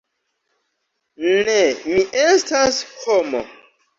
[1.49, 1.57] Ne,
[1.91, 3.45] mi estas homo.